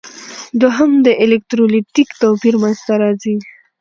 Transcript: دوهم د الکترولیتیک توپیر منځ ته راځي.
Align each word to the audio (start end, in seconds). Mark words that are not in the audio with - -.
دوهم 0.61 0.91
د 1.05 1.07
الکترولیتیک 1.23 2.09
توپیر 2.21 2.55
منځ 2.61 2.77
ته 2.87 2.93
راځي. 3.01 3.35